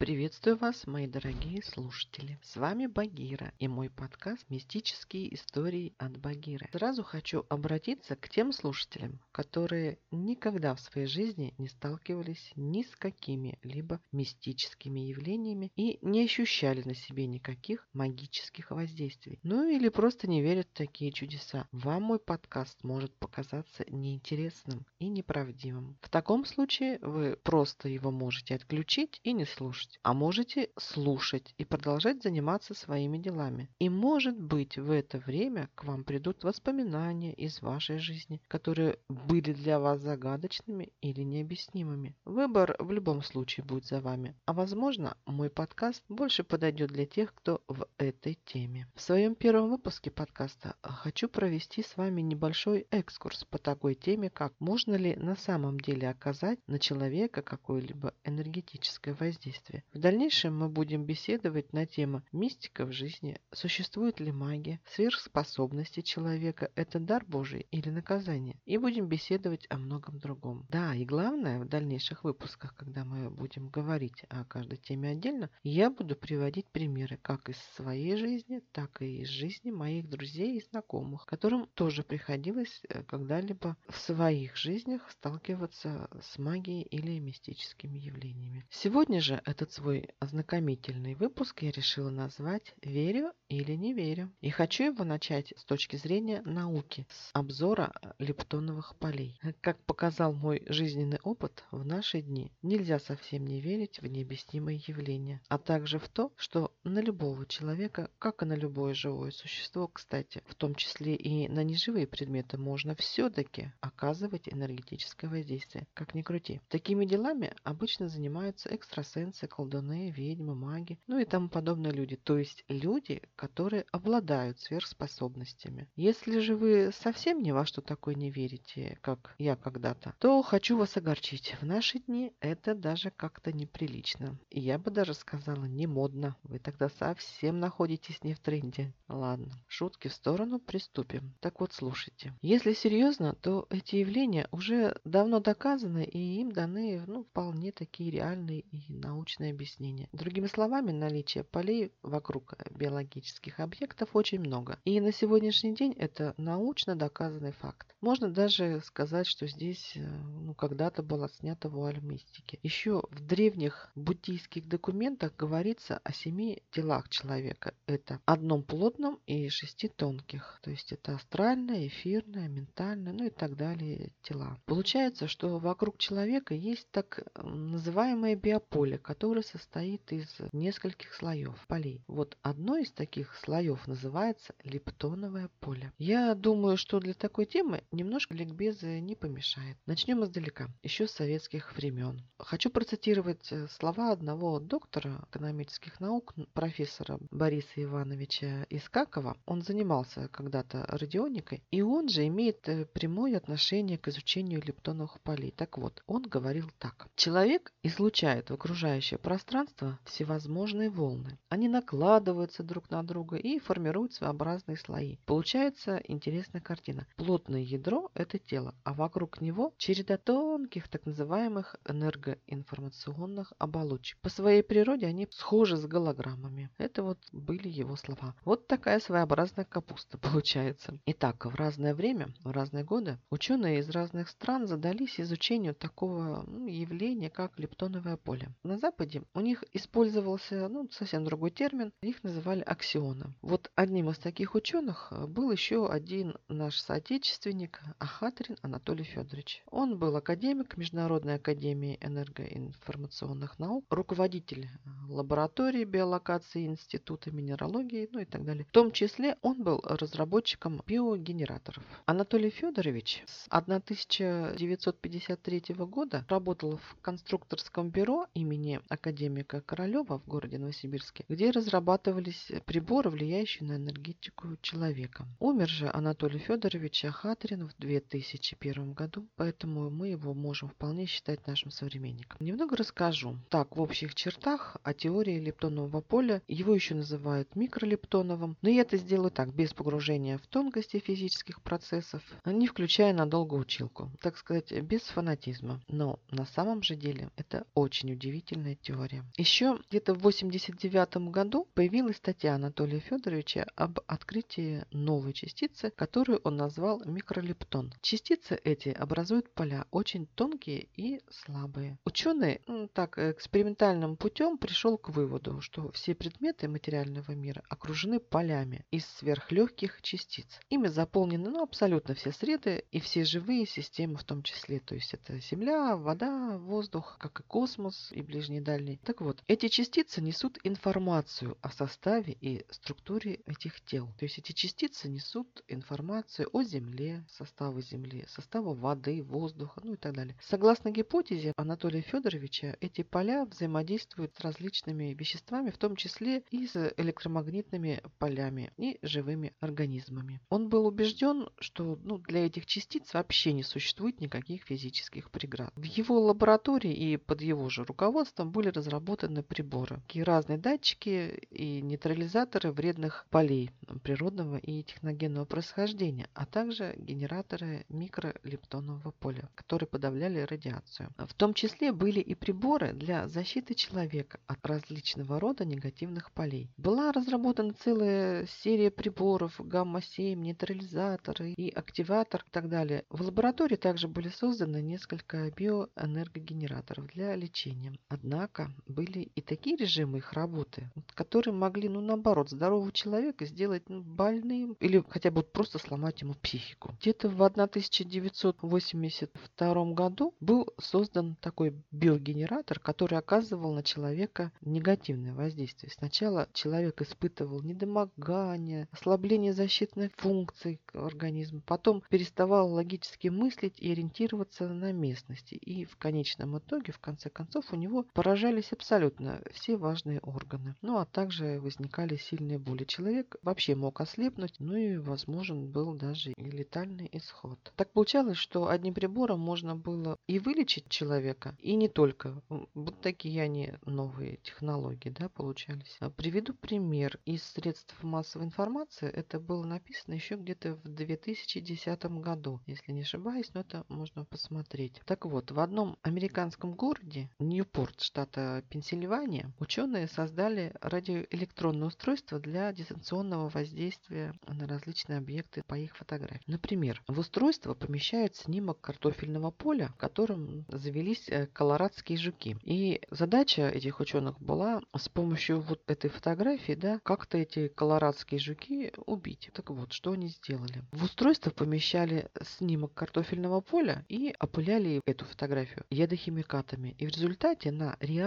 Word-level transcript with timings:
Приветствую 0.00 0.56
вас, 0.56 0.86
мои 0.86 1.06
дорогие 1.06 1.62
слушатели. 1.62 2.38
С 2.42 2.56
вами 2.56 2.86
Багира 2.86 3.52
и 3.58 3.68
мой 3.68 3.90
подкаст 3.90 4.48
«Мистические 4.48 5.34
истории 5.34 5.92
от 5.98 6.16
Багиры». 6.16 6.70
Сразу 6.72 7.02
хочу 7.02 7.44
обратиться 7.50 8.16
к 8.16 8.30
тем 8.30 8.54
слушателям, 8.54 9.20
которые 9.30 9.98
никогда 10.10 10.74
в 10.74 10.80
своей 10.80 11.06
жизни 11.06 11.52
не 11.58 11.68
сталкивались 11.68 12.50
ни 12.56 12.82
с 12.82 12.96
какими-либо 12.96 14.00
мистическими 14.10 15.00
явлениями 15.00 15.70
и 15.76 15.98
не 16.00 16.24
ощущали 16.24 16.80
на 16.80 16.94
себе 16.94 17.26
никаких 17.26 17.86
магических 17.92 18.70
воздействий. 18.70 19.38
Ну 19.42 19.68
или 19.68 19.90
просто 19.90 20.30
не 20.30 20.40
верят 20.40 20.68
в 20.70 20.78
такие 20.78 21.12
чудеса. 21.12 21.68
Вам 21.72 22.04
мой 22.04 22.20
подкаст 22.20 22.82
может 22.84 23.12
показаться 23.16 23.84
неинтересным 23.86 24.86
и 24.98 25.08
неправдивым. 25.08 25.98
В 26.00 26.08
таком 26.08 26.46
случае 26.46 26.98
вы 27.02 27.36
просто 27.36 27.90
его 27.90 28.10
можете 28.10 28.54
отключить 28.54 29.20
и 29.24 29.34
не 29.34 29.44
слушать 29.44 29.89
слушать, 29.90 30.00
а 30.02 30.12
можете 30.14 30.70
слушать 30.78 31.54
и 31.58 31.64
продолжать 31.64 32.22
заниматься 32.22 32.74
своими 32.74 33.18
делами. 33.18 33.68
И 33.80 33.88
может 33.88 34.38
быть 34.38 34.78
в 34.78 34.90
это 34.90 35.18
время 35.18 35.68
к 35.74 35.84
вам 35.84 36.04
придут 36.04 36.44
воспоминания 36.44 37.32
из 37.32 37.62
вашей 37.62 37.98
жизни, 37.98 38.40
которые 38.48 38.98
были 39.08 39.52
для 39.52 39.78
вас 39.78 40.00
загадочными 40.00 40.92
или 41.02 41.22
необъяснимыми. 41.22 42.14
Выбор 42.24 42.76
в 42.78 42.92
любом 42.92 43.22
случае 43.22 43.64
будет 43.64 43.86
за 43.86 44.00
вами. 44.00 44.34
А 44.46 44.52
возможно, 44.52 45.16
мой 45.26 45.50
подкаст 45.50 46.02
больше 46.08 46.44
подойдет 46.44 46.90
для 46.90 47.06
тех, 47.06 47.34
кто 47.34 47.60
в 47.68 47.86
этой 47.98 48.38
теме. 48.44 48.86
В 48.94 49.00
своем 49.00 49.34
первом 49.34 49.70
выпуске 49.70 50.10
подкаста 50.10 50.74
хочу 50.82 51.28
провести 51.28 51.82
с 51.82 51.96
вами 51.96 52.22
небольшой 52.22 52.86
экскурс 52.90 53.44
по 53.44 53.58
такой 53.58 53.94
теме, 53.94 54.30
как 54.30 54.52
можно 54.60 54.96
ли 54.96 55.16
на 55.16 55.36
самом 55.36 55.80
деле 55.80 56.08
оказать 56.08 56.58
на 56.66 56.78
человека 56.78 57.42
какое-либо 57.42 58.12
энергетическое 58.24 59.14
воздействие. 59.14 59.79
В 59.92 59.98
дальнейшем 59.98 60.58
мы 60.58 60.68
будем 60.68 61.04
беседовать 61.04 61.72
на 61.72 61.86
тему 61.86 62.22
мистика 62.32 62.86
в 62.86 62.92
жизни, 62.92 63.38
существует 63.52 64.20
ли 64.20 64.32
магия, 64.32 64.80
сверхспособности 64.94 66.00
человека– 66.00 66.70
это 66.74 66.98
дар 66.98 67.24
Божий 67.26 67.66
или 67.70 67.90
наказание, 67.90 68.56
и 68.66 68.78
будем 68.78 69.06
беседовать 69.06 69.66
о 69.70 69.78
многом 69.78 70.18
другом. 70.18 70.66
Да, 70.68 70.94
и 70.94 71.04
главное, 71.04 71.60
в 71.60 71.68
дальнейших 71.68 72.24
выпусках, 72.24 72.74
когда 72.74 73.04
мы 73.04 73.30
будем 73.30 73.68
говорить 73.68 74.24
о 74.28 74.44
каждой 74.44 74.78
теме 74.78 75.10
отдельно, 75.10 75.50
я 75.62 75.90
буду 75.90 76.16
приводить 76.16 76.66
примеры 76.66 77.18
как 77.20 77.48
из 77.48 77.58
своей 77.74 78.16
жизни, 78.16 78.62
так 78.72 79.02
и 79.02 79.22
из 79.22 79.28
жизни 79.28 79.70
моих 79.70 80.08
друзей 80.08 80.58
и 80.58 80.64
знакомых, 80.70 81.26
которым 81.26 81.66
тоже 81.74 82.02
приходилось 82.02 82.82
э, 82.88 83.02
когда-либо 83.04 83.76
в 83.88 83.96
своих 83.98 84.56
жизнях 84.56 85.10
сталкиваться 85.10 86.08
с 86.20 86.38
магией 86.38 86.82
или 86.82 87.18
мистическими 87.18 87.98
явлениями. 87.98 88.66
Сегодня 88.70 89.20
же 89.20 89.42
этот 89.44 89.69
этот 89.70 89.74
свой 89.74 90.08
ознакомительный 90.18 91.14
выпуск 91.14 91.62
я 91.62 91.70
решила 91.70 92.10
назвать 92.10 92.74
«Верю 92.82 93.32
или 93.48 93.72
не 93.72 93.94
верю». 93.94 94.30
И 94.40 94.50
хочу 94.50 94.84
его 94.84 95.04
начать 95.04 95.52
с 95.56 95.64
точки 95.64 95.96
зрения 95.96 96.42
науки, 96.44 97.06
с 97.10 97.30
обзора 97.32 97.92
лептоновых 98.18 98.96
полей. 98.96 99.38
Как 99.60 99.78
показал 99.84 100.32
мой 100.32 100.62
жизненный 100.68 101.18
опыт, 101.22 101.64
в 101.70 101.84
наши 101.84 102.20
дни 102.20 102.52
нельзя 102.62 102.98
совсем 102.98 103.46
не 103.46 103.60
верить 103.60 104.00
в 104.00 104.06
необъяснимые 104.06 104.80
явления, 104.86 105.40
а 105.48 105.58
также 105.58 105.98
в 105.98 106.08
то, 106.08 106.32
что 106.36 106.72
на 106.84 107.00
любого 107.00 107.46
человека, 107.46 108.10
как 108.18 108.42
и 108.42 108.46
на 108.46 108.54
любое 108.54 108.94
живое 108.94 109.30
существо, 109.30 109.88
кстати, 109.88 110.42
в 110.46 110.54
том 110.54 110.74
числе 110.74 111.14
и 111.14 111.48
на 111.48 111.62
неживые 111.64 112.06
предметы, 112.06 112.58
можно 112.58 112.94
все-таки 112.94 113.72
оказывать 113.80 114.48
энергетическое 114.48 115.30
воздействие, 115.30 115.86
как 115.94 116.14
ни 116.14 116.22
крути. 116.22 116.60
Такими 116.68 117.04
делами 117.04 117.54
обычно 117.62 118.08
занимаются 118.08 118.68
экстрасенсы, 118.74 119.46
колдуны, 119.50 120.10
ведьмы, 120.10 120.54
маги, 120.54 120.98
ну 121.06 121.18
и 121.18 121.24
тому 121.24 121.48
подобные 121.48 121.92
люди. 121.92 122.16
То 122.16 122.38
есть 122.38 122.64
люди, 122.68 123.22
которые 123.36 123.84
обладают 123.92 124.60
сверхспособностями. 124.60 125.88
Если 125.96 126.38
же 126.38 126.56
вы 126.56 126.90
совсем 126.92 127.42
ни 127.42 127.50
во 127.50 127.66
что 127.66 127.82
такое 127.82 128.14
не 128.14 128.30
верите, 128.30 128.98
как 129.02 129.34
я 129.38 129.56
когда-то, 129.56 130.14
то 130.18 130.40
хочу 130.42 130.76
вас 130.76 130.96
огорчить. 130.96 131.56
В 131.60 131.66
наши 131.66 131.98
дни 131.98 132.32
это 132.40 132.74
даже 132.74 133.10
как-то 133.10 133.52
неприлично. 133.52 134.38
И 134.50 134.60
я 134.60 134.78
бы 134.78 134.90
даже 134.90 135.14
сказала, 135.14 135.64
не 135.64 135.86
модно. 135.86 136.36
Вы 136.44 136.58
тогда 136.58 136.88
совсем 136.88 137.58
находитесь 137.58 138.22
не 138.22 138.34
в 138.34 138.40
тренде. 138.40 138.92
Ладно, 139.08 139.52
шутки 139.66 140.08
в 140.08 140.14
сторону, 140.14 140.60
приступим. 140.60 141.34
Так 141.40 141.60
вот, 141.60 141.72
слушайте. 141.72 142.32
Если 142.42 142.72
серьезно, 142.72 143.34
то 143.34 143.66
эти 143.70 143.96
явления 143.96 144.48
уже 144.52 145.00
давно 145.04 145.40
доказаны, 145.40 146.04
и 146.04 146.40
им 146.40 146.52
даны 146.52 147.02
ну, 147.06 147.24
вполне 147.24 147.72
такие 147.72 148.10
реальные 148.10 148.60
и 148.60 148.92
научные 148.92 149.39
объяснение. 149.48 150.08
Другими 150.12 150.46
словами, 150.46 150.92
наличие 150.92 151.44
полей 151.44 151.92
вокруг 152.02 152.54
биологических 152.70 153.60
объектов 153.60 154.10
очень 154.12 154.40
много. 154.40 154.78
И 154.84 155.00
на 155.00 155.12
сегодняшний 155.12 155.74
день 155.74 155.92
это 155.92 156.34
научно 156.36 156.96
доказанный 156.96 157.52
факт. 157.52 157.94
Можно 158.00 158.30
даже 158.30 158.80
сказать, 158.84 159.26
что 159.26 159.46
здесь 159.46 159.92
э, 159.94 160.00
ну, 160.00 160.54
когда-то 160.54 161.02
была 161.02 161.28
снята 161.28 161.68
вуаль 161.68 162.00
мистики. 162.00 162.58
Еще 162.62 163.02
в 163.10 163.26
древних 163.26 163.90
буддийских 163.94 164.68
документах 164.68 165.34
говорится 165.36 166.00
о 166.04 166.12
семи 166.12 166.62
телах 166.70 167.08
человека. 167.08 167.74
Это 167.86 168.20
одном 168.24 168.62
плотном 168.62 169.18
и 169.26 169.48
шести 169.48 169.88
тонких. 169.88 170.58
То 170.62 170.70
есть 170.70 170.92
это 170.92 171.14
астральное, 171.14 171.86
эфирное, 171.86 172.48
ментальное, 172.48 173.12
ну 173.12 173.26
и 173.26 173.30
так 173.30 173.56
далее 173.56 174.12
тела. 174.22 174.58
Получается, 174.66 175.28
что 175.28 175.58
вокруг 175.58 175.98
человека 175.98 176.54
есть 176.54 176.88
так 176.90 177.20
называемое 177.36 178.36
биополе, 178.36 178.98
которое 178.98 179.29
которое 179.30 179.42
состоит 179.44 180.12
из 180.12 180.26
нескольких 180.52 181.14
слоев 181.14 181.54
полей. 181.68 182.02
Вот 182.08 182.36
одно 182.42 182.76
из 182.76 182.90
таких 182.90 183.36
слоев 183.36 183.86
называется 183.86 184.54
лептоновое 184.64 185.50
поле. 185.60 185.92
Я 185.98 186.34
думаю, 186.34 186.76
что 186.76 186.98
для 186.98 187.14
такой 187.14 187.46
темы 187.46 187.84
немножко 187.92 188.34
ликбеза 188.34 188.98
не 188.98 189.14
помешает. 189.14 189.76
Начнем 189.86 190.24
издалека, 190.24 190.66
еще 190.82 191.06
с 191.06 191.12
советских 191.12 191.76
времен. 191.76 192.22
Хочу 192.38 192.70
процитировать 192.70 193.52
э, 193.52 193.68
слова 193.68 194.10
одного 194.10 194.58
доктора 194.58 195.24
экономических 195.30 196.00
наук, 196.00 196.34
профессора 196.52 197.20
Бориса 197.30 197.82
Ивановича 197.84 198.66
Искакова. 198.68 199.36
Он 199.46 199.62
занимался 199.62 200.26
когда-то 200.28 200.84
радионикой, 200.88 201.62
и 201.70 201.82
он 201.82 202.08
же 202.08 202.26
имеет 202.26 202.68
э, 202.68 202.84
прямое 202.84 203.36
отношение 203.36 203.96
к 203.96 204.08
изучению 204.08 204.60
лептоновых 204.60 205.20
полей. 205.20 205.52
Так 205.56 205.78
вот, 205.78 206.02
он 206.08 206.22
говорил 206.22 206.68
так. 206.78 207.06
Человек 207.14 207.72
излучает 207.84 208.50
в 208.50 208.54
окружающее 208.54 209.19
пространства 209.20 209.98
всевозможные 210.04 210.90
волны. 210.90 211.38
Они 211.48 211.68
накладываются 211.68 212.62
друг 212.62 212.90
на 212.90 213.02
друга 213.02 213.36
и 213.36 213.58
формируют 213.58 214.12
своеобразные 214.14 214.76
слои. 214.76 215.18
Получается 215.26 216.00
интересная 216.08 216.60
картина. 216.60 217.06
Плотное 217.16 217.60
ядро– 217.60 218.10
это 218.14 218.38
тело, 218.38 218.74
а 218.84 218.94
вокруг 218.94 219.40
него 219.40 219.72
череда 219.76 220.16
тонких 220.16 220.88
так 220.88 221.06
называемых 221.06 221.76
энергоинформационных 221.86 223.52
оболочек. 223.58 224.18
По 224.20 224.28
своей 224.28 224.62
природе 224.62 225.06
они 225.06 225.28
схожи 225.30 225.76
с 225.76 225.86
голограммами. 225.86 226.70
Это 226.78 227.02
вот 227.02 227.18
были 227.32 227.68
его 227.68 227.96
слова. 227.96 228.34
Вот 228.44 228.66
такая 228.66 229.00
своеобразная 229.00 229.64
капуста 229.64 230.18
получается. 230.32 230.98
Итак, 231.06 231.44
в 231.44 231.54
разное 231.54 231.94
время, 231.94 232.28
в 232.44 232.50
разные 232.50 232.84
годы 232.84 233.18
ученые 233.30 233.80
из 233.80 233.90
разных 233.90 234.28
стран 234.28 234.66
задались 234.66 235.20
изучению 235.20 235.74
такого 235.74 236.44
ну, 236.46 236.66
явления, 236.66 237.30
как 237.30 237.58
лептоновое 237.58 238.16
поле. 238.16 238.48
На 238.62 238.78
Западе 238.78 239.09
у 239.34 239.40
них 239.40 239.64
использовался 239.72 240.68
ну, 240.68 240.88
совсем 240.90 241.24
другой 241.24 241.50
термин, 241.50 241.92
их 242.02 242.22
называли 242.22 242.62
аксионы. 242.62 243.34
Вот 243.42 243.70
одним 243.74 244.10
из 244.10 244.18
таких 244.18 244.54
ученых 244.54 245.08
э, 245.10 245.26
был 245.26 245.50
еще 245.50 245.88
один 245.88 246.36
наш 246.48 246.80
соотечественник 246.80 247.80
Ахатрин 247.98 248.56
Анатолий 248.62 249.04
Федорович. 249.04 249.62
Он 249.70 249.98
был 249.98 250.16
академик 250.16 250.76
Международной 250.76 251.36
академии 251.36 251.98
энергоинформационных 252.00 253.58
наук, 253.58 253.84
руководитель 253.90 254.66
э, 254.66 254.68
лаборатории 255.08 255.84
биолокации 255.84 256.66
Института 256.66 257.30
минералогии, 257.30 258.08
ну 258.12 258.20
и 258.20 258.24
так 258.24 258.44
далее. 258.44 258.64
В 258.64 258.70
том 258.70 258.92
числе 258.92 259.36
он 259.42 259.62
был 259.62 259.80
разработчиком 259.84 260.82
биогенераторов. 260.86 261.84
Анатолий 262.06 262.50
Федорович 262.50 263.22
с 263.26 263.46
1953 263.48 265.74
года 265.86 266.24
работал 266.28 266.76
в 266.76 266.96
конструкторском 267.02 267.90
бюро 267.90 268.26
имени 268.34 268.80
академика 269.00 269.62
Королева 269.62 270.18
в 270.18 270.26
городе 270.26 270.58
Новосибирске, 270.58 271.24
где 271.28 271.50
разрабатывались 271.50 272.52
приборы, 272.66 273.08
влияющие 273.08 273.66
на 273.66 273.76
энергетику 273.76 274.58
человека. 274.60 275.26
Умер 275.38 275.68
же 275.68 275.90
Анатолий 275.92 276.38
Федорович 276.38 277.06
Ахатрин 277.06 277.66
в 277.66 277.74
2001 277.78 278.92
году, 278.92 279.26
поэтому 279.36 279.88
мы 279.88 280.08
его 280.08 280.34
можем 280.34 280.68
вполне 280.68 281.06
считать 281.06 281.46
нашим 281.46 281.70
современником. 281.70 282.36
Немного 282.40 282.76
расскажу. 282.76 283.38
Так, 283.48 283.76
в 283.76 283.80
общих 283.80 284.14
чертах 284.14 284.76
о 284.82 284.92
теории 284.92 285.40
лептонового 285.40 286.02
поля. 286.02 286.42
Его 286.46 286.74
еще 286.74 286.94
называют 286.94 287.56
микролептоновым, 287.56 288.58
но 288.60 288.68
я 288.68 288.82
это 288.82 288.98
сделаю 288.98 289.30
так, 289.30 289.54
без 289.54 289.72
погружения 289.72 290.36
в 290.36 290.46
тонкости 290.46 290.98
физических 290.98 291.62
процессов, 291.62 292.22
не 292.44 292.66
включая 292.66 293.14
надолго 293.14 293.54
училку. 293.54 294.10
Так 294.20 294.36
сказать, 294.36 294.72
без 294.82 295.02
фанатизма. 295.02 295.80
Но 295.88 296.18
на 296.30 296.44
самом 296.44 296.82
же 296.82 296.96
деле 296.96 297.30
это 297.36 297.64
очень 297.74 298.12
удивительная 298.12 298.74
теория 298.74 298.89
теория. 298.90 299.24
Еще 299.36 299.78
где-то 299.88 300.14
в 300.14 300.18
89 300.18 301.30
году 301.30 301.68
появилась 301.74 302.16
статья 302.16 302.54
Анатолия 302.54 303.00
Федоровича 303.00 303.66
об 303.76 304.00
открытии 304.06 304.84
новой 304.90 305.32
частицы, 305.32 305.90
которую 305.90 306.40
он 306.44 306.56
назвал 306.56 307.02
микролептон. 307.04 307.92
Частицы 308.00 308.60
эти 308.64 308.88
образуют 308.88 309.52
поля 309.54 309.86
очень 309.90 310.26
тонкие 310.26 310.88
и 310.96 311.20
слабые. 311.30 311.98
Ученый 312.04 312.62
ну, 312.66 312.88
так 312.88 313.18
экспериментальным 313.18 314.16
путем 314.16 314.58
пришел 314.58 314.98
к 314.98 315.10
выводу, 315.10 315.60
что 315.60 315.92
все 315.92 316.14
предметы 316.14 316.68
материального 316.68 317.32
мира 317.32 317.62
окружены 317.68 318.18
полями 318.18 318.84
из 318.90 319.06
сверхлегких 319.06 320.02
частиц. 320.02 320.60
Ими 320.68 320.88
заполнены 320.88 321.50
ну, 321.50 321.62
абсолютно 321.62 322.14
все 322.14 322.32
среды 322.32 322.84
и 322.90 323.00
все 323.00 323.24
живые 323.24 323.66
системы 323.66 324.16
в 324.16 324.24
том 324.24 324.42
числе. 324.42 324.80
То 324.80 324.94
есть 324.94 325.14
это 325.14 325.38
Земля, 325.38 325.96
вода, 325.96 326.58
воздух, 326.58 327.16
как 327.18 327.40
и 327.40 327.42
космос 327.44 328.10
и 328.12 328.22
ближний 328.22 328.58
и 328.58 328.60
дальний. 328.60 328.79
Так 329.04 329.20
вот, 329.20 329.42
эти 329.46 329.68
частицы 329.68 330.20
несут 330.20 330.58
информацию 330.64 331.56
о 331.60 331.70
составе 331.70 332.36
и 332.40 332.64
структуре 332.70 333.40
этих 333.46 333.80
тел. 333.82 334.08
То 334.18 334.24
есть 334.24 334.38
эти 334.38 334.52
частицы 334.52 335.08
несут 335.08 335.62
информацию 335.68 336.48
о 336.52 336.62
Земле, 336.62 337.24
составу 337.28 337.80
Земли, 337.80 338.24
составу 338.28 338.74
воды, 338.74 339.22
воздуха, 339.22 339.80
ну 339.84 339.94
и 339.94 339.96
так 339.96 340.14
далее. 340.14 340.36
Согласно 340.40 340.90
гипотезе 340.90 341.52
Анатолия 341.56 342.02
Федоровича, 342.02 342.76
эти 342.80 343.02
поля 343.02 343.44
взаимодействуют 343.44 344.34
с 344.36 344.40
различными 344.40 345.14
веществами, 345.14 345.70
в 345.70 345.78
том 345.78 345.96
числе 345.96 346.42
и 346.50 346.66
с 346.66 346.92
электромагнитными 346.96 348.02
полями 348.18 348.72
и 348.76 348.98
живыми 349.02 349.54
организмами. 349.60 350.40
Он 350.48 350.68
был 350.68 350.86
убежден, 350.86 351.48
что 351.58 351.98
ну, 352.02 352.18
для 352.18 352.46
этих 352.46 352.66
частиц 352.66 353.12
вообще 353.14 353.52
не 353.52 353.62
существует 353.62 354.20
никаких 354.20 354.62
физических 354.62 355.30
преград. 355.30 355.72
В 355.76 355.84
его 355.84 356.20
лаборатории 356.20 356.92
и 356.92 357.16
под 357.16 357.40
его 357.40 357.68
же 357.68 357.84
руководством 357.84 358.50
были 358.50 358.69
разработаны 358.70 359.42
приборы, 359.42 360.00
такие 360.06 360.24
разные 360.24 360.58
датчики 360.58 361.46
и 361.50 361.80
нейтрализаторы 361.80 362.72
вредных 362.72 363.26
полей 363.30 363.70
природного 364.02 364.56
и 364.56 364.82
техногенного 364.82 365.44
происхождения, 365.44 366.28
а 366.34 366.46
также 366.46 366.94
генераторы 366.96 367.84
микролептонового 367.88 369.10
поля, 369.12 369.48
которые 369.54 369.86
подавляли 369.88 370.40
радиацию. 370.40 371.10
В 371.18 371.34
том 371.34 371.54
числе 371.54 371.92
были 371.92 372.20
и 372.20 372.34
приборы 372.34 372.92
для 372.92 373.28
защиты 373.28 373.74
человека 373.74 374.40
от 374.46 374.64
различного 374.66 375.40
рода 375.40 375.64
негативных 375.64 376.32
полей. 376.32 376.70
Была 376.76 377.12
разработана 377.12 377.74
целая 377.74 378.46
серия 378.62 378.90
приборов, 378.90 379.54
гамма-7, 379.58 380.34
нейтрализаторы 380.34 381.52
и 381.52 381.70
активатор 381.70 382.44
и 382.46 382.50
так 382.50 382.68
далее. 382.68 383.04
В 383.10 383.22
лаборатории 383.22 383.76
также 383.76 384.08
были 384.08 384.28
созданы 384.28 384.82
несколько 384.82 385.50
биоэнергогенераторов 385.50 387.06
для 387.08 387.34
лечения. 387.36 387.98
Однако 388.08 388.49
были 388.86 389.30
и 389.34 389.40
такие 389.40 389.76
режимы 389.76 390.18
их 390.18 390.32
работы, 390.32 390.88
которые 391.14 391.54
могли, 391.54 391.88
ну 391.88 392.00
наоборот, 392.00 392.50
здорового 392.50 392.90
человека 392.92 393.46
сделать 393.46 393.88
ну, 393.88 394.02
больным 394.02 394.76
или 394.80 395.04
хотя 395.08 395.30
бы 395.30 395.42
просто 395.42 395.78
сломать 395.78 396.22
ему 396.22 396.34
психику. 396.34 396.96
Где-то 397.00 397.28
в 397.28 397.40
1982 397.42 399.92
году 399.92 400.34
был 400.40 400.68
создан 400.78 401.36
такой 401.40 401.74
биогенератор, 401.90 402.80
который 402.80 403.18
оказывал 403.18 403.72
на 403.72 403.82
человека 403.82 404.52
негативное 404.60 405.34
воздействие. 405.34 405.90
Сначала 405.92 406.48
человек 406.52 407.02
испытывал 407.02 407.62
недомогание, 407.62 408.88
ослабление 408.92 409.52
защитных 409.52 410.12
функций 410.16 410.80
организма, 410.94 411.60
потом 411.66 412.02
переставал 412.10 412.72
логически 412.72 413.28
мыслить 413.28 413.78
и 413.78 413.92
ориентироваться 413.92 414.68
на 414.68 414.92
местности. 414.92 415.54
И 415.54 415.84
в 415.84 415.96
конечном 415.96 416.58
итоге, 416.58 416.92
в 416.92 416.98
конце 416.98 417.30
концов, 417.30 417.72
у 417.72 417.76
него 417.76 418.04
поражались 418.40 418.72
абсолютно 418.72 419.42
все 419.52 419.76
важные 419.76 420.20
органы. 420.20 420.74
Ну 420.80 420.96
а 420.96 421.04
также 421.04 421.60
возникали 421.60 422.16
сильные 422.16 422.58
боли. 422.58 422.84
Человек 422.84 423.36
вообще 423.42 423.74
мог 423.74 424.00
ослепнуть, 424.00 424.54
ну 424.58 424.76
и 424.76 424.96
возможен 424.96 425.70
был 425.70 425.92
даже 425.92 426.32
и 426.32 426.50
летальный 426.50 427.08
исход. 427.12 427.58
Так 427.76 427.92
получалось, 427.92 428.38
что 428.38 428.68
одним 428.68 428.94
прибором 428.94 429.40
можно 429.40 429.76
было 429.76 430.16
и 430.26 430.38
вылечить 430.38 430.88
человека, 430.88 431.54
и 431.58 431.76
не 431.76 431.88
только. 431.88 432.42
Вот 432.48 432.98
такие 433.02 433.42
они 433.42 433.74
новые 433.84 434.38
технологии, 434.38 435.10
да, 435.10 435.28
получались. 435.28 435.96
А 436.00 436.08
приведу 436.08 436.54
пример 436.54 437.18
из 437.26 437.42
средств 437.42 437.94
массовой 438.02 438.46
информации. 438.46 439.10
Это 439.10 439.38
было 439.38 439.64
написано 439.64 440.14
еще 440.14 440.36
где-то 440.36 440.76
в 440.76 440.88
2010 440.88 442.04
году, 442.22 442.60
если 442.66 442.92
не 442.92 443.02
ошибаюсь, 443.02 443.50
но 443.52 443.60
это 443.60 443.84
можно 443.88 444.24
посмотреть. 444.24 445.02
Так 445.04 445.26
вот, 445.26 445.50
в 445.50 445.60
одном 445.60 445.98
американском 446.02 446.72
городе, 446.72 447.28
Ньюпорт, 447.38 448.00
штата 448.30 448.62
Пенсильвания, 448.70 449.52
ученые 449.58 450.06
создали 450.06 450.72
радиоэлектронное 450.80 451.88
устройство 451.88 452.38
для 452.38 452.72
дистанционного 452.72 453.48
воздействия 453.48 454.34
на 454.46 454.66
различные 454.68 455.18
объекты 455.18 455.62
по 455.66 455.74
их 455.74 455.96
фотографии. 455.96 456.42
Например, 456.46 457.02
в 457.08 457.18
устройство 457.18 457.74
помещают 457.74 458.36
снимок 458.36 458.80
картофельного 458.80 459.50
поля, 459.50 459.88
в 459.88 459.96
котором 459.96 460.64
завелись 460.68 461.28
э, 461.28 461.46
колорадские 461.46 462.18
жуки. 462.18 462.56
И 462.62 463.00
задача 463.10 463.68
этих 463.68 464.00
ученых 464.00 464.40
была 464.40 464.80
с 464.96 465.08
помощью 465.08 465.60
вот 465.60 465.82
этой 465.88 466.10
фотографии, 466.10 466.74
да, 466.74 467.00
как-то 467.02 467.38
эти 467.38 467.68
колорадские 467.68 468.38
жуки 468.38 468.92
убить. 469.06 469.50
Так 469.52 469.70
вот, 469.70 469.92
что 469.92 470.12
они 470.12 470.28
сделали? 470.28 470.84
В 470.92 471.04
устройство 471.04 471.50
помещали 471.50 472.28
снимок 472.42 472.94
картофельного 472.94 473.60
поля 473.60 474.04
и 474.08 474.34
опыляли 474.38 475.00
эту 475.06 475.24
фотографию 475.24 475.84
ядохимикатами. 475.90 476.94
И 476.98 477.06
в 477.06 477.10
результате 477.10 477.72
на 477.72 477.96
реальном 478.00 478.19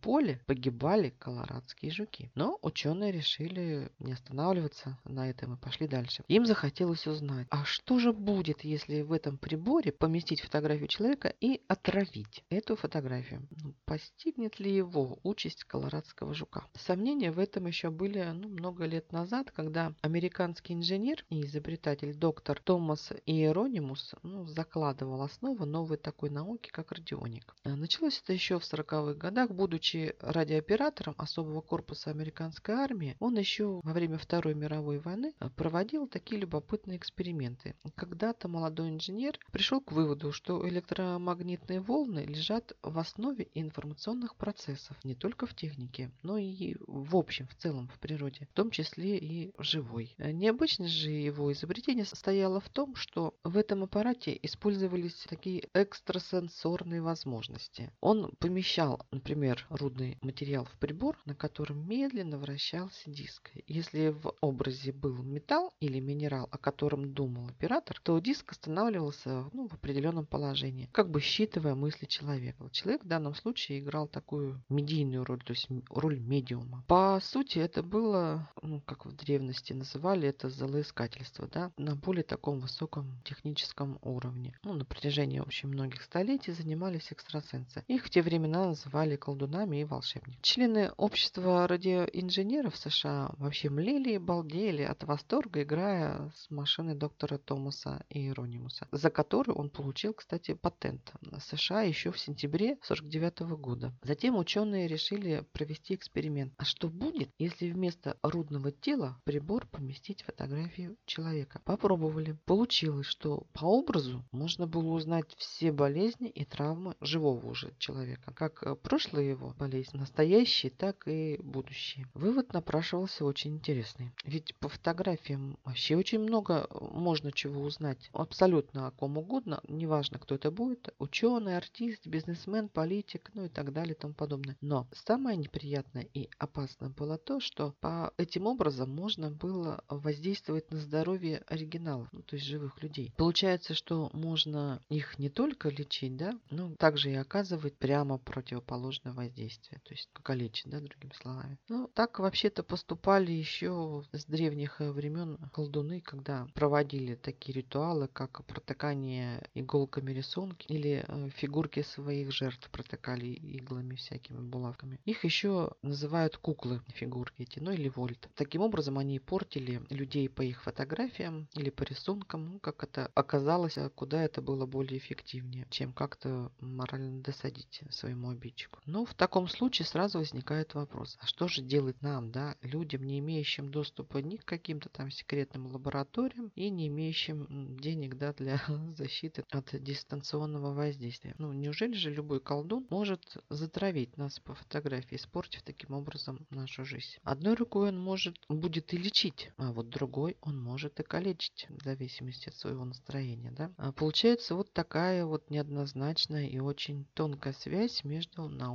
поле 0.00 0.40
погибали 0.46 1.10
колорадские 1.18 1.90
жуки. 1.90 2.30
Но 2.34 2.58
ученые 2.62 3.12
решили 3.12 3.90
не 3.98 4.12
останавливаться 4.12 4.98
на 5.04 5.28
этом 5.28 5.54
и 5.54 5.56
пошли 5.56 5.86
дальше. 5.86 6.24
Им 6.28 6.46
захотелось 6.46 7.06
узнать, 7.06 7.46
а 7.50 7.64
что 7.64 7.98
же 7.98 8.12
будет, 8.12 8.62
если 8.62 9.02
в 9.02 9.12
этом 9.12 9.38
приборе 9.38 9.92
поместить 9.92 10.40
фотографию 10.40 10.88
человека 10.88 11.34
и 11.40 11.62
отравить 11.68 12.44
эту 12.50 12.76
фотографию? 12.76 13.46
Ну, 13.62 13.74
постигнет 13.84 14.58
ли 14.60 14.74
его 14.74 15.18
участь 15.22 15.64
колорадского 15.64 16.34
жука? 16.34 16.64
Сомнения 16.74 17.32
в 17.32 17.38
этом 17.38 17.66
еще 17.66 17.90
были 17.90 18.24
ну, 18.34 18.48
много 18.48 18.84
лет 18.86 19.12
назад, 19.12 19.50
когда 19.50 19.94
американский 20.02 20.74
инженер 20.74 21.24
и 21.28 21.44
изобретатель 21.44 22.14
доктор 22.14 22.60
Томас 22.60 23.12
Иеронимус 23.26 24.14
ну, 24.22 24.46
закладывал 24.46 25.22
основу 25.22 25.64
новой 25.64 25.96
такой 25.96 26.30
науки, 26.30 26.70
как 26.70 26.92
радионик. 26.92 27.54
Началось 27.64 28.20
это 28.22 28.32
еще 28.32 28.58
в 28.58 28.62
40-х 28.62 29.14
годах. 29.14 29.37
Будучи 29.46 30.14
радиооператором 30.20 31.14
особого 31.18 31.60
корпуса 31.60 32.10
американской 32.10 32.74
армии, 32.74 33.16
он 33.20 33.36
еще 33.38 33.80
во 33.84 33.92
время 33.92 34.18
Второй 34.18 34.54
мировой 34.54 34.98
войны 34.98 35.34
проводил 35.56 36.06
такие 36.08 36.40
любопытные 36.40 36.96
эксперименты. 36.96 37.74
Когда-то 37.94 38.48
молодой 38.48 38.90
инженер 38.90 39.38
пришел 39.52 39.80
к 39.80 39.92
выводу, 39.92 40.32
что 40.32 40.68
электромагнитные 40.68 41.80
волны 41.80 42.20
лежат 42.20 42.72
в 42.82 42.98
основе 42.98 43.48
информационных 43.54 44.36
процессов 44.36 44.96
не 45.04 45.14
только 45.14 45.46
в 45.46 45.54
технике, 45.54 46.10
но 46.22 46.38
и 46.38 46.76
в 46.86 47.16
общем, 47.16 47.46
в 47.46 47.54
целом 47.54 47.88
в 47.88 47.98
природе, 47.98 48.48
в 48.50 48.54
том 48.54 48.70
числе 48.70 49.18
и 49.18 49.52
живой. 49.58 50.14
Необычность 50.18 50.94
же 50.94 51.10
его 51.10 51.52
изобретения 51.52 52.04
состояла 52.04 52.60
в 52.60 52.68
том, 52.68 52.94
что 52.94 53.34
в 53.44 53.56
этом 53.56 53.84
аппарате 53.84 54.38
использовались 54.42 55.26
такие 55.28 55.68
экстрасенсорные 55.74 57.02
возможности. 57.02 57.92
Он 58.00 58.32
помещал, 58.38 59.06
например, 59.10 59.27
рудный 59.70 60.18
материал 60.22 60.64
в 60.64 60.78
прибор, 60.78 61.18
на 61.24 61.34
котором 61.34 61.88
медленно 61.88 62.38
вращался 62.38 63.10
диск. 63.10 63.50
Если 63.66 64.08
в 64.08 64.34
образе 64.40 64.92
был 64.92 65.16
металл 65.22 65.72
или 65.80 66.00
минерал, 66.00 66.48
о 66.50 66.58
котором 66.58 67.12
думал 67.12 67.48
оператор, 67.48 68.00
то 68.02 68.18
диск 68.18 68.52
останавливался 68.52 69.48
ну, 69.52 69.68
в 69.68 69.74
определенном 69.74 70.26
положении, 70.26 70.88
как 70.92 71.10
бы 71.10 71.20
считывая 71.20 71.74
мысли 71.74 72.06
человека. 72.06 72.68
Человек 72.72 73.04
в 73.04 73.08
данном 73.08 73.34
случае 73.34 73.80
играл 73.80 74.08
такую 74.08 74.62
медийную 74.68 75.24
роль, 75.24 75.42
то 75.42 75.52
есть 75.52 75.68
роль 75.90 76.18
медиума. 76.18 76.84
По 76.86 77.20
сути, 77.22 77.58
это 77.58 77.82
было, 77.82 78.50
ну, 78.62 78.80
как 78.80 79.06
в 79.06 79.14
древности 79.14 79.72
называли, 79.72 80.28
это 80.28 80.48
золоискательство, 80.48 81.48
да, 81.48 81.72
на 81.76 81.96
более 81.96 82.24
таком 82.24 82.60
высоком 82.60 83.20
техническом 83.24 83.98
уровне. 84.02 84.56
Ну, 84.64 84.72
на 84.74 84.84
протяжении 84.84 85.40
очень 85.40 85.68
многих 85.68 86.02
столетий 86.02 86.52
занимались 86.52 87.12
экстрасенсы. 87.12 87.84
Их 87.88 88.04
в 88.04 88.10
те 88.10 88.22
времена 88.22 88.66
называли 88.66 89.16
колдунами 89.18 89.80
и 89.80 89.84
волшебниками. 89.84 90.38
Члены 90.42 90.92
общества 90.96 91.66
радиоинженеров 91.68 92.76
США 92.76 93.32
вообще 93.36 93.68
млели 93.68 94.14
и 94.14 94.18
балдели 94.18 94.82
от 94.82 95.04
восторга, 95.04 95.62
играя 95.62 96.32
с 96.34 96.50
машиной 96.50 96.94
доктора 96.94 97.38
Томаса 97.38 98.04
Иеронимуса, 98.08 98.88
за 98.92 99.10
которую 99.10 99.56
он 99.56 99.70
получил, 99.70 100.14
кстати, 100.14 100.54
патент 100.54 101.12
в 101.20 101.40
США 101.40 101.82
еще 101.82 102.10
в 102.10 102.18
сентябре 102.18 102.72
1949 102.72 103.60
года. 103.60 103.92
Затем 104.02 104.36
ученые 104.36 104.88
решили 104.88 105.44
провести 105.52 105.94
эксперимент. 105.94 106.54
А 106.56 106.64
что 106.64 106.88
будет, 106.88 107.30
если 107.38 107.70
вместо 107.70 108.16
рудного 108.22 108.70
тела 108.72 109.20
прибор 109.24 109.66
поместить 109.66 110.22
фотографию 110.22 110.96
человека? 111.06 111.60
Попробовали. 111.64 112.38
Получилось, 112.44 113.06
что 113.06 113.46
по 113.52 113.64
образу 113.64 114.24
можно 114.32 114.66
было 114.66 114.92
узнать 114.92 115.34
все 115.36 115.72
болезни 115.72 116.28
и 116.28 116.44
травмы 116.44 116.94
живого 117.00 117.46
уже 117.46 117.72
человека. 117.78 118.32
Как 118.34 118.80
прошлый 118.82 119.07
прошлое 119.08 119.30
его 119.30 119.54
болезнь, 119.58 119.96
настоящее, 119.96 120.70
так 120.70 121.08
и 121.08 121.38
будущее. 121.42 122.06
Вывод 122.14 122.52
напрашивался 122.52 123.24
очень 123.24 123.54
интересный. 123.54 124.12
Ведь 124.24 124.54
по 124.56 124.68
фотографиям 124.68 125.58
вообще 125.64 125.96
очень 125.96 126.18
много 126.20 126.68
можно 126.70 127.32
чего 127.32 127.62
узнать. 127.62 128.10
Абсолютно 128.12 128.86
о 128.86 128.90
ком 128.90 129.16
угодно, 129.16 129.60
неважно, 129.66 130.18
кто 130.18 130.34
это 130.34 130.50
будет. 130.50 130.94
Ученый, 130.98 131.56
артист, 131.56 132.06
бизнесмен, 132.06 132.68
политик, 132.68 133.30
ну 133.34 133.46
и 133.46 133.48
так 133.48 133.72
далее 133.72 133.94
и 133.94 133.98
тому 133.98 134.12
подобное. 134.12 134.56
Но 134.60 134.86
самое 134.92 135.36
неприятное 135.36 136.06
и 136.12 136.28
опасное 136.38 136.90
было 136.90 137.16
то, 137.16 137.40
что 137.40 137.74
по 137.80 138.12
этим 138.18 138.46
образом 138.46 138.90
можно 138.90 139.30
было 139.30 139.82
воздействовать 139.88 140.70
на 140.70 140.78
здоровье 140.78 141.42
оригиналов, 141.46 142.08
ну, 142.12 142.22
то 142.22 142.36
есть 142.36 142.46
живых 142.46 142.82
людей. 142.82 143.12
Получается, 143.16 143.74
что 143.74 144.10
можно 144.12 144.82
их 144.90 145.18
не 145.18 145.30
только 145.30 145.70
лечить, 145.70 146.16
да, 146.16 146.38
но 146.50 146.74
также 146.74 147.10
и 147.10 147.14
оказывать 147.14 147.76
прямо 147.76 148.18
противоположное 148.18 148.87
воздействие, 149.04 149.80
то 149.84 149.94
есть 149.94 150.08
калечить, 150.22 150.70
да, 150.70 150.80
другими 150.80 151.12
словами. 151.20 151.58
Ну, 151.68 151.88
так 151.94 152.18
вообще-то 152.18 152.62
поступали 152.62 153.32
еще 153.32 154.04
с 154.12 154.24
древних 154.24 154.80
времен 154.80 155.38
колдуны, 155.52 156.00
когда 156.00 156.46
проводили 156.54 157.14
такие 157.14 157.54
ритуалы, 157.58 158.08
как 158.08 158.44
протыкание 158.46 159.48
иголками 159.54 160.12
рисунки 160.12 160.66
или 160.68 161.04
э, 161.06 161.30
фигурки 161.30 161.82
своих 161.82 162.32
жертв 162.32 162.70
протыкали 162.70 163.26
иглами 163.26 163.94
всякими 163.94 164.40
булавками. 164.40 165.00
Их 165.04 165.24
еще 165.24 165.72
называют 165.82 166.36
куклы 166.36 166.80
фигурки 166.88 167.42
эти, 167.42 167.58
ну 167.58 167.70
или 167.70 167.88
вольт. 167.88 168.28
Таким 168.34 168.62
образом 168.62 168.98
они 168.98 169.18
портили 169.18 169.82
людей 169.90 170.28
по 170.28 170.42
их 170.42 170.62
фотографиям 170.62 171.48
или 171.54 171.70
по 171.70 171.82
рисункам, 171.82 172.46
ну, 172.46 172.58
как 172.60 172.82
это 172.84 173.10
оказалось, 173.14 173.78
а 173.78 173.90
куда 173.90 174.22
это 174.22 174.42
было 174.42 174.66
более 174.66 174.98
эффективнее, 174.98 175.66
чем 175.70 175.92
как-то 175.92 176.52
морально 176.60 177.22
досадить 177.22 177.82
своему 177.90 178.30
обидчику. 178.30 178.77
Но 178.86 179.04
в 179.04 179.14
таком 179.14 179.48
случае 179.48 179.86
сразу 179.86 180.18
возникает 180.18 180.74
вопрос, 180.74 181.16
а 181.20 181.26
что 181.26 181.48
же 181.48 181.62
делать 181.62 182.00
нам, 182.02 182.30
да, 182.30 182.56
людям, 182.62 183.02
не 183.04 183.18
имеющим 183.18 183.70
доступа 183.70 184.18
ни 184.18 184.36
к 184.36 184.44
каким-то 184.44 184.88
там 184.88 185.10
секретным 185.10 185.66
лабораториям 185.66 186.50
и 186.54 186.70
не 186.70 186.88
имеющим 186.88 187.76
денег, 187.76 188.16
да, 188.16 188.32
для 188.32 188.60
защиты 188.96 189.44
от 189.50 189.74
дистанционного 189.82 190.72
воздействия. 190.72 191.34
Ну, 191.38 191.52
неужели 191.52 191.94
же 191.94 192.10
любой 192.10 192.40
колдун 192.40 192.86
может 192.90 193.36
затравить 193.50 194.16
нас 194.16 194.40
по 194.40 194.54
фотографии, 194.54 195.16
испортив 195.16 195.62
таким 195.62 195.92
образом 195.92 196.46
нашу 196.50 196.84
жизнь? 196.84 197.18
Одной 197.22 197.54
рукой 197.54 197.88
он 197.88 197.98
может, 197.98 198.36
будет 198.48 198.94
и 198.94 198.96
лечить, 198.96 199.50
а 199.56 199.72
вот 199.72 199.88
другой 199.88 200.36
он 200.40 200.60
может 200.60 201.00
и 201.00 201.02
калечить, 201.02 201.66
в 201.68 201.82
зависимости 201.82 202.48
от 202.48 202.54
своего 202.54 202.84
настроения, 202.84 203.50
да. 203.50 203.70
А 203.76 203.92
получается 203.92 204.54
вот 204.54 204.72
такая 204.72 205.26
вот 205.26 205.50
неоднозначная 205.50 206.46
и 206.46 206.58
очень 206.58 207.06
тонкая 207.14 207.52
связь 207.52 208.04
между 208.04 208.48
наукой 208.48 208.67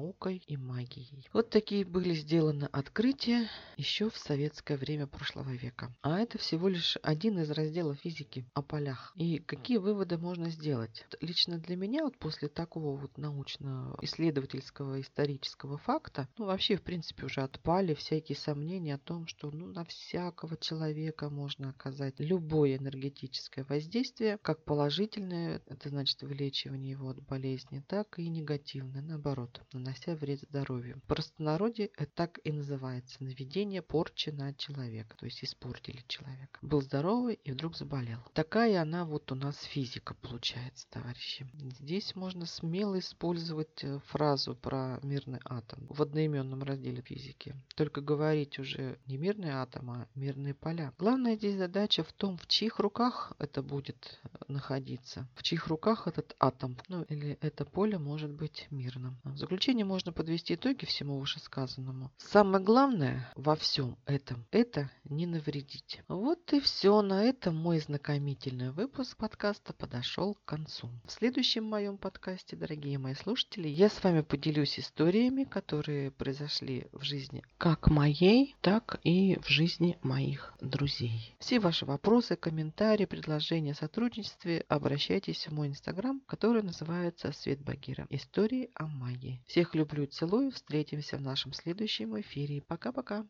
и 0.48 0.58
магией. 0.58 1.28
Вот 1.34 1.50
такие 1.50 1.86
были 1.86 2.14
сделаны 2.14 2.66
открытия 2.72 3.50
еще 3.78 4.10
в 4.10 4.18
советское 4.18 4.78
время 4.78 5.08
прошлого 5.08 5.52
века. 5.52 5.94
А 6.02 6.20
это 6.20 6.38
всего 6.38 6.68
лишь 6.68 6.98
один 7.04 7.40
из 7.40 7.52
разделов 7.52 8.00
физики 8.00 8.46
о 8.54 8.62
полях. 8.62 9.14
И 9.16 9.40
какие 9.40 9.78
выводы 9.78 10.18
можно 10.18 10.50
сделать? 10.50 11.06
Лично 11.22 11.58
для 11.58 11.76
меня 11.76 12.04
вот 12.04 12.18
после 12.18 12.48
такого 12.48 12.98
вот 12.98 13.18
научно-исследовательского 13.18 15.02
исторического 15.02 15.78
факта, 15.78 16.28
ну 16.38 16.46
вообще 16.46 16.78
в 16.78 16.82
принципе 16.82 17.26
уже 17.26 17.42
отпали 17.42 17.94
всякие 17.94 18.36
сомнения 18.36 18.96
о 18.96 19.00
том, 19.00 19.28
что 19.28 19.52
ну 19.52 19.68
на 19.68 19.86
всякого 19.86 20.58
человека 20.58 21.30
можно 21.30 21.70
оказать 21.70 22.16
любое 22.20 22.78
энергетическое 22.78 23.66
воздействие, 23.66 24.38
как 24.42 24.64
положительное, 24.64 25.62
это 25.68 25.90
значит 25.90 26.22
вылечивание 26.22 26.92
его 26.92 27.10
от 27.10 27.22
болезни, 27.24 27.84
так 27.88 28.20
и 28.20 28.28
негативное, 28.28 29.02
наоборот, 29.02 29.62
нанося 29.84 30.16
вред 30.16 30.40
здоровью. 30.42 31.02
В 31.04 31.08
простонародье 31.08 31.90
это 31.98 32.12
так 32.14 32.40
и 32.44 32.52
называется 32.52 33.22
наведение 33.24 33.82
порчи 33.82 34.30
на 34.30 34.54
человека, 34.54 35.18
то 35.18 35.26
есть 35.26 35.44
испортили 35.44 36.04
человека. 36.08 36.60
Был 36.62 36.82
здоровый 36.82 37.40
и 37.44 37.52
вдруг 37.52 37.76
заболел. 37.76 38.20
Такая 38.34 38.82
она 38.82 39.06
вот 39.06 39.32
у 39.32 39.36
нас 39.36 39.62
физика 39.64 40.14
получается, 40.14 40.88
товарищи. 40.90 41.46
Здесь 41.80 42.16
можно 42.16 42.46
смело 42.46 42.98
использовать 43.00 43.84
э, 43.84 44.00
фразу 44.08 44.56
про 44.56 45.00
мирный 45.04 45.40
атом 45.44 45.86
в 45.90 46.02
одноименном 46.02 46.64
разделе 46.64 47.02
физики. 47.02 47.56
Только 47.76 48.02
говорить 48.02 48.60
уже 48.60 48.98
не 49.06 49.18
мирный 49.18 49.52
атом, 49.52 49.92
а 49.92 50.08
мирные 50.16 50.54
поля. 50.54 50.94
Главная 50.98 51.36
здесь 51.36 51.58
задача 51.58 52.04
в 52.04 52.14
том, 52.14 52.38
в 52.38 52.48
чьих 52.48 52.80
руках 52.80 53.34
это 53.40 53.62
будет 53.62 54.22
находиться, 54.48 55.28
в 55.36 55.44
чьих 55.44 55.68
руках 55.68 56.08
этот 56.08 56.36
атом, 56.40 56.78
ну 56.88 57.04
или 57.04 57.38
это 57.42 57.66
поле 57.66 57.98
может 57.98 58.32
быть 58.32 58.68
мирным. 58.70 59.18
В 59.24 59.38
заключение 59.38 59.73
можно 59.82 60.14
подвести 60.14 60.54
итоги 60.54 60.86
всему 60.86 61.18
вышесказанному. 61.18 62.12
Самое 62.20 62.64
главное 62.64 63.32
во 63.36 63.56
всем 63.56 63.98
этом– 64.06 64.46
это 64.52 64.92
не 65.06 65.26
навредить. 65.26 66.02
Вот 66.08 66.54
и 66.54 66.60
все. 66.60 67.02
На 67.02 67.24
этом 67.24 67.56
мой 67.56 67.80
знакомительный 67.80 68.72
выпуск 68.72 69.18
подкаста 69.18 69.74
подошел 69.74 70.36
к 70.36 70.46
концу. 70.46 70.90
В 71.06 71.12
следующем 71.12 71.64
моем 71.64 71.98
подкасте, 71.98 72.56
дорогие 72.56 73.00
мои 73.00 73.16
слушатели, 73.16 73.68
я 73.68 73.90
с 73.90 74.04
вами 74.04 74.22
поделюсь 74.22 74.80
историями, 74.80 75.46
которые 75.46 76.12
произошли 76.12 76.88
в 76.92 77.04
жизни 77.04 77.44
как 77.58 77.90
моей, 77.90 78.56
так 78.62 79.00
и 79.04 79.40
в 79.40 79.48
жизни 79.48 79.98
моих 80.04 80.54
друзей. 80.62 81.36
Все 81.40 81.60
ваши 81.60 81.86
вопросы, 81.86 82.36
комментарии, 82.36 83.06
предложения 83.06 83.72
о 83.72 83.76
сотрудничестве 83.76 84.66
обращайтесь 84.68 85.48
в 85.48 85.54
мой 85.54 85.70
инстаграм, 85.70 86.22
который 86.28 86.62
называется 86.62 87.32
Свет 87.32 87.62
Багира. 87.62 88.06
Истории 88.10 88.70
о 88.76 88.86
магии. 88.86 89.42
Всех 89.64 89.76
люблю, 89.76 90.06
целую. 90.08 90.52
Встретимся 90.52 91.16
в 91.16 91.22
нашем 91.22 91.54
следующем 91.54 92.20
эфире. 92.20 92.62
Пока-пока. 92.62 93.26